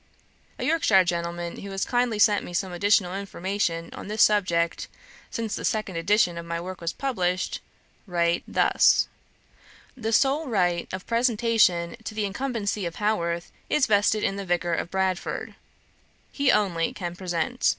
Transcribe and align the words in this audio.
A 0.57 0.63
Yorkshire 0.65 1.03
gentleman, 1.03 1.59
who 1.59 1.69
has 1.69 1.85
kindly 1.85 2.17
sent 2.17 2.43
me 2.43 2.55
some 2.55 2.73
additional 2.73 3.13
information 3.13 3.91
on 3.93 4.07
this 4.07 4.23
subject 4.23 4.87
since 5.29 5.55
the 5.55 5.63
second 5.63 5.95
edition 5.95 6.39
of 6.39 6.45
my 6.47 6.59
work 6.59 6.81
was 6.81 6.91
published, 6.91 7.59
write, 8.07 8.41
thus: 8.47 9.07
"The 9.95 10.11
sole 10.11 10.47
right 10.47 10.91
of 10.91 11.05
presentation 11.05 11.97
to 12.03 12.15
the 12.15 12.25
incumbency 12.25 12.87
of 12.87 12.95
Haworth 12.95 13.51
is 13.69 13.85
vested 13.85 14.23
in 14.23 14.37
the 14.37 14.43
Vicar 14.45 14.73
of 14.73 14.89
Bradford. 14.89 15.53
He 16.31 16.51
only 16.51 16.93
can 16.93 17.15
present. 17.15 17.69